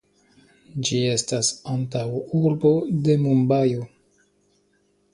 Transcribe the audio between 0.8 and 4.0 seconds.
Ĝi estas antaŭurbo de Mumbajo.